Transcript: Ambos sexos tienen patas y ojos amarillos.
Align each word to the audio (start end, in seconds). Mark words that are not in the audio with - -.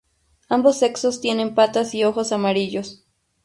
Ambos 0.49 0.79
sexos 0.79 1.21
tienen 1.21 1.53
patas 1.53 1.93
y 1.93 2.05
ojos 2.05 2.31
amarillos. 2.31 3.03